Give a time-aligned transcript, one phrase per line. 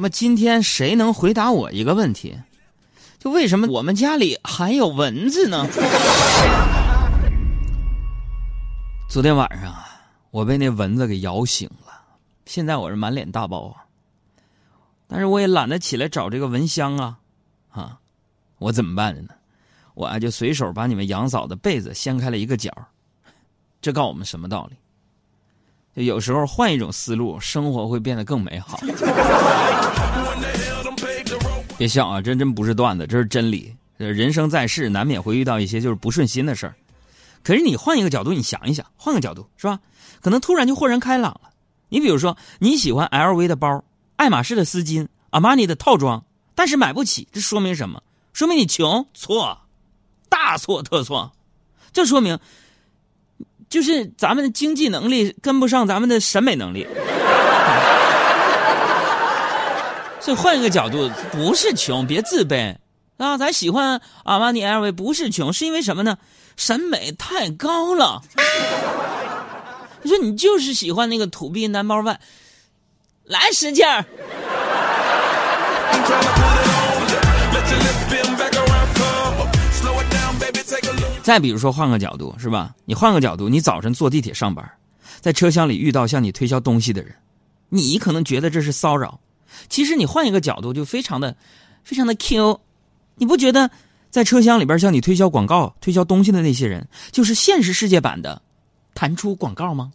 [0.00, 2.34] 那么今天谁能回答我一个问题？
[3.18, 5.66] 就为什么我们家里还有蚊子呢？
[9.10, 10.00] 昨天晚上啊，
[10.30, 11.92] 我被那蚊子给咬醒了，
[12.46, 13.84] 现在我是满脸大包啊。
[15.06, 17.18] 但是我也懒得起来找这个蚊香啊，
[17.68, 17.98] 啊，
[18.56, 19.34] 我怎么办呢？
[19.92, 22.72] 我啊就随手把你们杨嫂的被子掀开了一个角，
[23.82, 24.76] 这告诉我们什么道理？
[25.96, 28.80] 就有时候换一种思路，生活会变得更美好。
[31.76, 33.74] 别笑啊，这真不是段子，这是真理。
[33.96, 36.74] 人生在世，难免会遇到一些就是不顺心的事儿。
[37.42, 39.80] 可是你换一个角度，你想一想，换个角度是吧？
[40.20, 41.50] 可能突然就豁然开朗了。
[41.88, 43.82] 你比如说，你喜欢 LV 的包、
[44.16, 46.22] 爱马仕的丝巾、阿玛尼的套装，
[46.54, 48.02] 但是买不起，这说明什么？
[48.32, 49.06] 说明你穷？
[49.14, 49.58] 错，
[50.28, 51.32] 大错特错。
[51.92, 52.38] 这说明。
[53.70, 56.84] 就是咱们的经济能力跟不上咱们的审美能力，
[60.20, 62.74] 所以换一个角度，不是穷，别自卑
[63.16, 63.38] 啊！
[63.38, 66.18] 咱喜欢阿玛尼、LV，不是穷，是因为什么呢？
[66.56, 68.20] 审美太高了。
[70.02, 72.16] 你说你就是喜欢那个土币 number one，
[73.24, 74.04] 来使劲儿。
[81.22, 82.74] 再比如说，换个角度是吧？
[82.84, 84.68] 你换个角度，你早晨坐地铁上班，
[85.20, 87.14] 在车厢里遇到向你推销东西的人，
[87.68, 89.20] 你可能觉得这是骚扰，
[89.68, 91.36] 其实你换一个角度就非常的、
[91.84, 92.60] 非常的 Q。
[93.16, 93.70] 你不觉得
[94.10, 98.40] 在车厢里边向你推销广告、推销东西的那些人，就是现实世界版的
[98.94, 99.92] 弹出广告吗？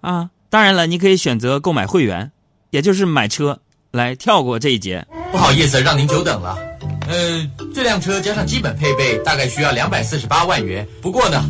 [0.00, 2.32] 啊，啊，当然了，你可以选择购买会员，
[2.70, 3.60] 也就是买车
[3.92, 5.06] 来跳过这一节。
[5.30, 6.71] 不好意思，让您久等了。
[7.08, 10.86] 呃，这辆车加上基本配备大概需要两百四十八万元。
[11.00, 11.44] 不过呢，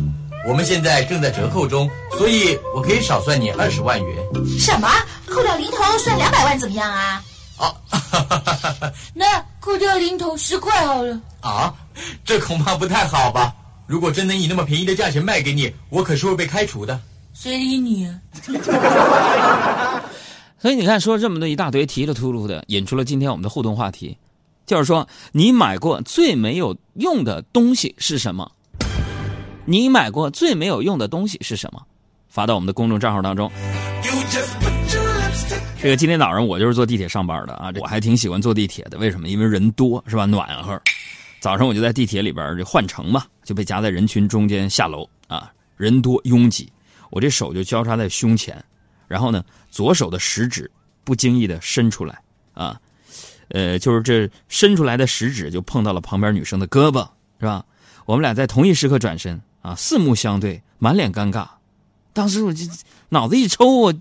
[0.47, 4.17] 我们现在正在折扣中，所以我可以少算你二十万元。
[4.59, 4.87] 什么？
[5.27, 7.23] 扣掉零头算两百万怎么样啊？
[7.57, 7.75] 哦，
[9.13, 9.25] 那
[9.59, 11.19] 扣掉零头十块好了。
[11.41, 11.73] 啊，
[12.25, 13.53] 这恐怕不太好吧？
[13.85, 16.99] 如果真能以那么便宜的价钱卖给你，我可是会被开除的。
[17.33, 18.13] 谁理你啊？
[20.59, 24.17] 所以你看，说这么多一大堆，提了秃噜的，引出了今天我们的互动话题。
[24.65, 28.49] 就是说，你买过最没有用的东西是什么？
[29.65, 31.81] 你买过最没有用的东西是什么？
[32.29, 33.51] 发到我们的公众账号当中。
[35.81, 38.97] 这个今天早上我就是坐地铁上班的啊，我还挺喜欢坐地铁的。
[38.97, 39.27] 为什么？
[39.27, 40.25] 因为人多是吧？
[40.25, 40.81] 暖和。
[41.41, 46.71] 早上我就在地铁里边就换乘嘛，就被夹在人群中间下楼啊，人多拥挤，
[47.11, 48.63] 我这手就交叉在胸前，
[49.09, 50.71] 然后呢，左手的食指
[51.03, 52.17] 不经意的伸出来
[52.53, 52.79] 啊。
[53.53, 57.07] 呃，就是这伸出来的食指就碰到了旁边女生的胳膊，
[57.39, 57.63] 是吧？
[58.05, 61.47] 我们俩在同一时刻转身啊，四目相对，满脸尴尬。
[62.11, 62.65] 当时我就
[63.09, 63.93] 脑子一抽，我，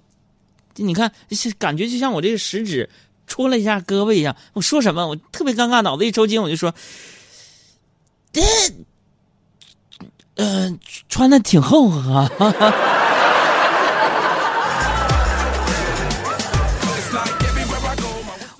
[0.77, 1.13] 你看，
[1.59, 2.89] 感觉就像我这个食指
[3.27, 4.35] 戳了一下胳膊一样。
[4.55, 5.07] 我说什么？
[5.07, 6.75] 我特别尴尬，脑子一抽筋，我就说，
[8.33, 8.43] 这，
[10.37, 12.31] 呃，穿的挺厚啊。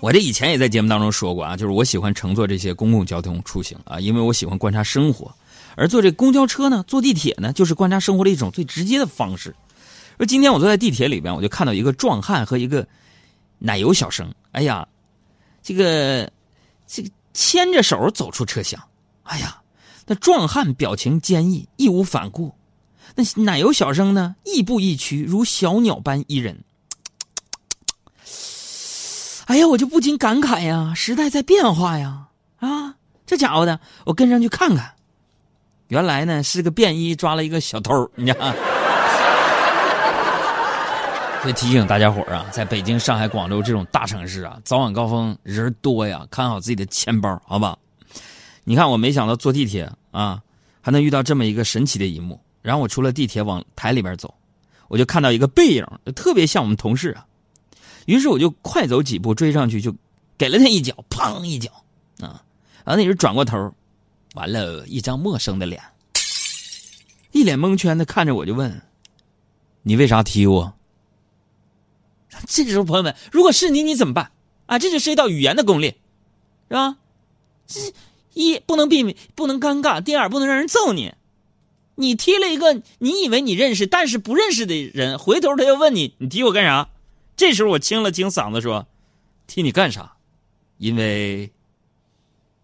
[0.03, 5.33] 我这以前也在节目当中说过啊，就是我喜欢乘坐这些公共交通出行啊，因为我喜欢观察生活，
[5.77, 9.55] 而坐这公交车呢，坐地铁呢，就是观察生活的一种最直接的方式。
[10.19, 12.85] 说今天我坐在地铁里边，我就看到一个壮汉和一个
[13.61, 14.89] 奶油小生，哎呀，
[15.63, 16.29] 这个
[16.89, 18.83] 这个牵着手走出车厢，
[19.23, 19.63] 哎呀，
[20.05, 22.51] 那壮汉表情坚毅，义无反顾；
[23.15, 26.59] 那奶油小生呢，亦步亦趋，如小鸟般依人。
[29.47, 32.29] 哎呀，我就不禁感慨呀，时代在变化呀！
[32.61, 32.95] 啊，
[33.27, 34.93] 这家伙的，我跟上去看看，
[35.89, 38.55] 原来呢是个便衣抓了一个小偷，你知道吗？
[41.43, 47.77] 所以提醒大家伙啊，在北京、上海、广州这种大城市啊，早晚高峰人多呀，看好自己的钱包，好吧？
[48.63, 50.41] 你看，我没想到坐地铁啊，
[50.81, 52.41] 还能遇到这么一个神奇的一幕。
[52.63, 54.33] 然后我出了地铁往台里边走，
[54.87, 57.27] 我就看到一个背影，特别像我们同事啊。
[58.07, 59.95] 于是我就快走几步追上去，就
[60.37, 61.71] 给了他一脚，砰一脚，
[62.21, 62.43] 啊！
[62.85, 63.73] 然后那人转过头，
[64.35, 65.81] 完了，一张陌生的脸，
[67.31, 68.83] 一脸蒙圈的看着我，就问
[69.83, 70.73] ：“你为啥踢我？”
[72.49, 74.33] 这时候，朋友们，如果是你，你怎么办？
[74.67, 75.95] 啊，这就涉及到语言的功力，
[76.69, 76.97] 是吧？
[77.67, 77.81] 这
[78.33, 81.15] 一不能避免，不能尴尬；第二，不能让人揍你。
[81.95, 86.89] 你踢了一个你以为你认识，但是不认识的人，回头他又问你：“你踢我干啥？”
[87.43, 88.87] 这时候我清了清嗓子说
[89.49, 90.13] ：“替你干啥？
[90.79, 91.51] 因为，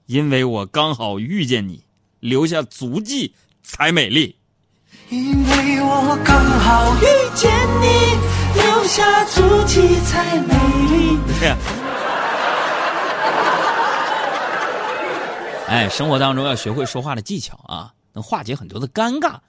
[0.07, 1.83] 因为我刚好遇见你，
[2.21, 3.35] 留下足迹
[3.65, 4.37] 才美丽。
[5.09, 7.51] 因为我刚好遇见
[7.83, 8.15] 你，
[8.55, 10.55] 留下足迹才美
[10.87, 11.19] 丽。
[11.41, 11.49] 对。
[15.67, 19.41] 哎，生活当中要学会说话的技巧啊，能化解很多的尴尬。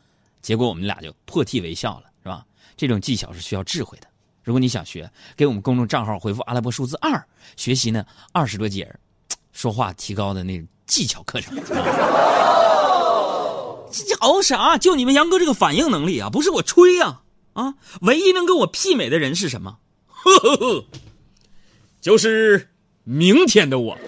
[0.41, 2.43] 结果我们俩就破涕为笑了，是吧？
[2.75, 4.08] 这种技巧是需要智慧的。
[4.43, 7.23] 如果你想学，给我们公众账号回复阿拉伯数字二，
[7.55, 8.93] 学习呢二十多节
[9.51, 11.55] 说话提高的那技巧课程。
[13.91, 17.21] 这好啥，就你们杨哥这个反应能力啊，不是我吹呀
[17.53, 17.73] 啊！
[18.01, 19.77] 唯一能跟我媲美的人是什么？
[20.07, 20.85] 呵呵呵，
[21.99, 22.69] 就是
[23.03, 23.97] 明天的我。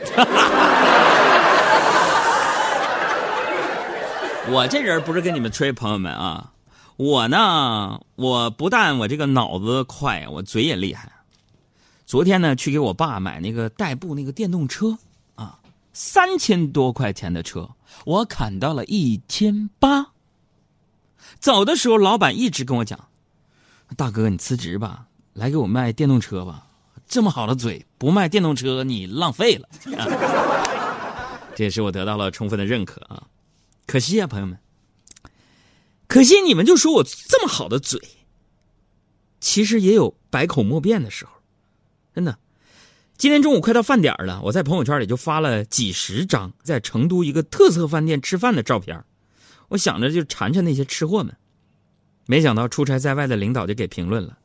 [4.49, 6.51] 我这人不是跟你们吹，朋友们啊，
[6.97, 11.11] 我呢，我不但我这个脑子快，我嘴也厉害。
[12.05, 14.97] 昨天呢，去给我爸买那个代步那个电动车
[15.35, 15.59] 啊，
[15.93, 17.69] 三千多块钱的车，
[18.05, 20.07] 我砍到了一千八。
[21.39, 23.07] 走的时候，老板一直跟我讲
[23.95, 26.67] ：“大哥，你辞职吧，来给我卖电动车吧。
[27.07, 29.67] 这么好的嘴，不卖电动车你浪费了。
[31.55, 33.23] ”这也是我得到了充分的认可啊。
[33.87, 34.57] 可惜啊，朋友们，
[36.11, 37.97] 可惜你们就说我这么好的嘴，
[39.39, 41.31] 其实也有百口莫辩的时候，
[42.13, 42.37] 真的。
[43.17, 49.01] 今天中午快到饭点了，我在朋友圈里就发了几十张在成都一个特色饭店吃饭的照片，
[49.69, 51.33] 我想着就馋馋那些吃货们，
[52.25, 54.37] 没想到出差在外的领导就给评论了：“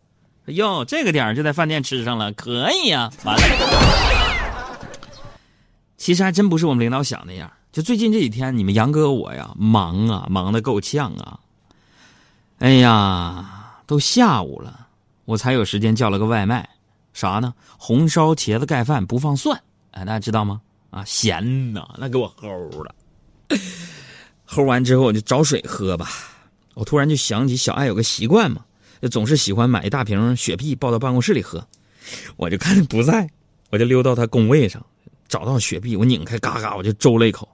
[0.46, 4.78] 哟，这个点就在饭店吃上了，可以呀。”完了，
[5.96, 7.52] 其实还真不是我们领导想那样。
[7.72, 11.40] 就最近这几天，你们杨哥我呀，忙啊，忙得够呛啊！
[12.58, 14.88] 哎呀，都下午了，
[15.26, 16.66] 我才有时间叫了个外卖，
[17.12, 17.52] 啥呢？
[17.76, 19.60] 红烧茄子盖饭不放蒜，
[19.90, 20.60] 哎，大家知道吗？
[20.90, 22.48] 啊，咸呐，那给我齁
[22.82, 22.94] 了。
[24.48, 26.08] 齁完之后，我就找水喝吧。
[26.72, 28.64] 我突然就想起小爱有个习惯嘛，
[29.02, 31.62] 就总是喜欢买一大瓶雪碧抱到办公室里喝。
[32.36, 33.28] 我就看不在，
[33.70, 34.82] 我就溜到他工位上，
[35.28, 37.46] 找到雪碧，我拧开，嘎嘎，我就周了一口。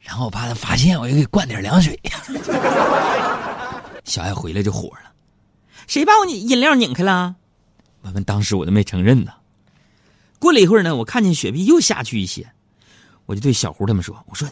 [0.00, 2.00] 然后我怕他发现，我就给灌点凉水。
[4.06, 5.12] 小爱回来就火了，
[5.88, 7.34] 谁把我饮饮料拧开了？
[8.02, 9.32] 我们当时我都没承认呢。
[10.38, 12.48] 过了一会儿呢，我看见雪碧又下去一些，
[13.26, 14.48] 我就对小胡他们说：“我说，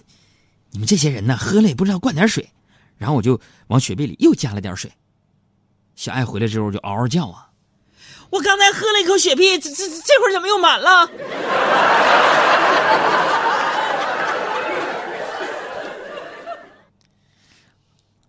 [0.71, 2.51] 你们这些人呢，喝了也不知道灌点水。”
[2.99, 4.93] 然后我就往雪碧里又加了点水。
[5.95, 7.51] 小爱回来之后就嗷嗷叫啊
[8.31, 11.07] ：“我刚才喝了一口雪碧，这这这会儿怎么又满了？”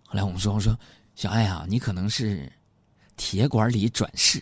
[0.08, 0.78] 后来我们说：“我说
[1.16, 2.52] 小爱啊，你可能是
[3.16, 4.40] 铁管里转世。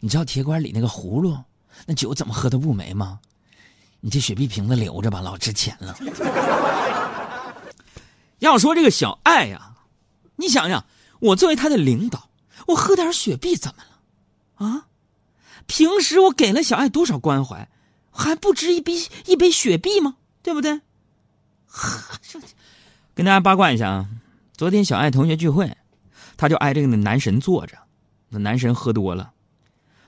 [0.00, 1.38] 你知道铁管里那个葫芦，
[1.84, 3.20] 那酒怎么喝都不没吗？
[4.00, 5.94] 你这雪碧瓶子留着吧，老值钱了。
[8.40, 9.74] 要说这个小爱呀，
[10.36, 10.82] 你想想，
[11.20, 12.30] 我作为他的领导，
[12.68, 14.66] 我喝点雪碧怎么了？
[14.66, 14.86] 啊？
[15.66, 17.68] 平时我给了小爱多少关怀，
[18.10, 18.94] 还不值一杯
[19.26, 20.16] 一杯雪碧吗？
[20.42, 20.80] 对不对？
[23.14, 24.08] 跟大家八卦一下啊。”
[24.56, 25.76] 昨天小爱同学聚会，
[26.38, 27.76] 他就挨着个那男神坐着，
[28.30, 29.32] 那男神喝多了，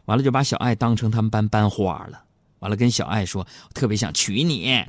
[0.05, 2.23] 完了就把小爱当成他们班班花了，
[2.61, 4.83] 完了跟小爱说特别想娶你，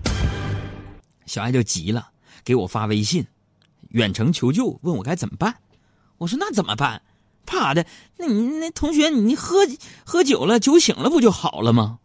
[1.25, 2.09] 小爱就急了，
[2.43, 3.25] 给我发微信，
[3.89, 5.57] 远程求救，问我该怎么办。
[6.19, 7.01] 我说那怎么办？
[7.43, 7.85] 怕的？
[8.17, 9.57] 那你那同学你喝
[10.05, 11.97] 喝酒了，酒醒了不就好了吗？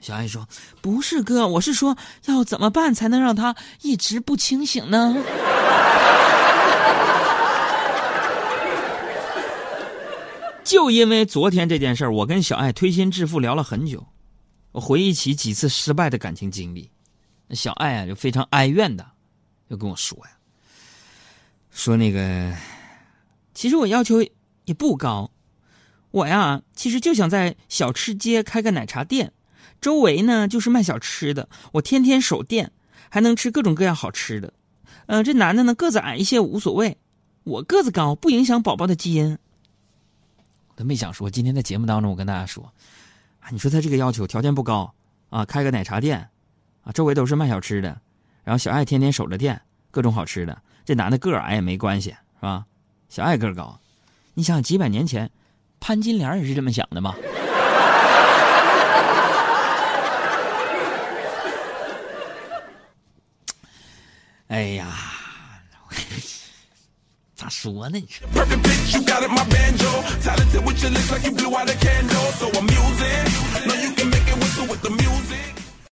[0.00, 0.48] 小爱说
[0.80, 5.14] 不是哥，我是说要怎么办才能让他一直不清醒呢？
[10.68, 14.06] 就因为昨天这件事我跟小爱推心置腹聊了很久。
[14.72, 16.90] 我回忆起几次失败的感情经历，
[17.52, 19.12] 小爱啊就非常哀怨的，
[19.70, 20.32] 就跟我说呀
[21.72, 22.54] ：“说那个，
[23.54, 24.22] 其实我要求
[24.66, 25.30] 也不高，
[26.10, 29.32] 我呀其实就想在小吃街开个奶茶店，
[29.80, 32.72] 周围呢就是卖小吃的，我天天守店，
[33.08, 34.52] 还能吃各种各样好吃的。
[35.06, 36.98] 嗯，这男的呢个子矮一些无所谓，
[37.44, 39.38] 我个子高不影响宝宝的基因。”
[40.78, 42.72] 他没想说，今天在节目当中，我跟大家说，
[43.40, 44.94] 啊，你说他这个要求条件不高
[45.28, 46.30] 啊，开个奶茶店，
[46.84, 48.00] 啊，周围都是卖小吃的，
[48.44, 50.56] 然后小爱天天守着店，各种好吃的。
[50.84, 52.64] 这男的个矮也没关系，是吧？
[53.08, 53.76] 小爱个高，
[54.34, 55.28] 你想想几百年前，
[55.80, 57.12] 潘金莲也是这么想的吗？
[67.72, 68.22] challenge.
[68.32, 69.90] Perfect pitch, you got it, my banjo.
[70.22, 72.28] Talented with your lips like you blew out a candle.
[72.38, 73.68] So I'm using.
[73.68, 75.57] Know you can make it whistle with the music.